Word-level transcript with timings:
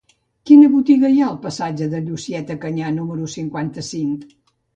Quina 0.49 0.69
botiga 0.75 1.11
hi 1.15 1.19
ha 1.23 1.27
al 1.31 1.37
passatge 1.43 1.89
de 1.91 1.99
Llucieta 2.07 2.57
Canyà 2.65 2.91
número 2.97 3.29
cinquanta-cinc? 3.37 4.27